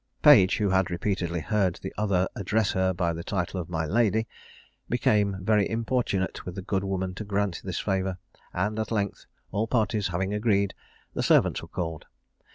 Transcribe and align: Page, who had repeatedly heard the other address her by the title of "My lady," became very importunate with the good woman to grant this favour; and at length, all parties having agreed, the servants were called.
Page, 0.23 0.57
who 0.57 0.71
had 0.71 0.89
repeatedly 0.89 1.41
heard 1.41 1.75
the 1.75 1.93
other 1.95 2.27
address 2.35 2.71
her 2.71 2.91
by 2.91 3.13
the 3.13 3.23
title 3.23 3.59
of 3.61 3.69
"My 3.69 3.85
lady," 3.85 4.27
became 4.89 5.37
very 5.43 5.69
importunate 5.69 6.43
with 6.43 6.55
the 6.55 6.63
good 6.63 6.83
woman 6.83 7.13
to 7.13 7.23
grant 7.23 7.61
this 7.63 7.79
favour; 7.79 8.17
and 8.51 8.79
at 8.79 8.89
length, 8.89 9.27
all 9.51 9.67
parties 9.67 10.07
having 10.07 10.33
agreed, 10.33 10.73
the 11.13 11.21
servants 11.21 11.61
were 11.61 11.67
called. 11.67 12.07